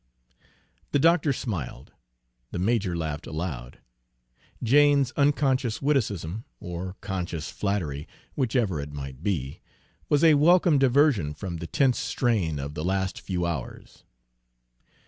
[0.93, 1.91] The doctor smiled.
[2.49, 3.77] The major laughed aloud.
[4.63, 9.61] Jane's unconscious witticism, or conscious flattery, whichever it might be,
[10.09, 14.03] was a welcome diversion from the tense strain of the last few hours.